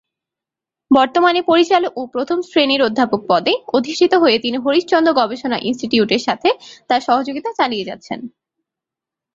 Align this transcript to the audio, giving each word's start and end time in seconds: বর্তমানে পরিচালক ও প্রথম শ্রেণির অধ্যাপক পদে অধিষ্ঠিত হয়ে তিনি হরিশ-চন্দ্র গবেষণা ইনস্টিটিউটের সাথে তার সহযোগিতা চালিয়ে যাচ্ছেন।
বর্তমানে 0.91 1.39
পরিচালক 1.41 1.91
ও 1.95 2.07
প্রথম 2.07 2.37
শ্রেণির 2.41 2.81
অধ্যাপক 2.81 3.21
পদে 3.29 3.53
অধিষ্ঠিত 3.73 4.13
হয়ে 4.13 4.37
তিনি 4.39 4.57
হরিশ-চন্দ্র 4.57 5.11
গবেষণা 5.13 5.57
ইনস্টিটিউটের 5.61 6.21
সাথে 6.21 6.49
তার 6.89 7.01
সহযোগিতা 7.01 7.49
চালিয়ে 7.59 7.87
যাচ্ছেন। 7.89 8.19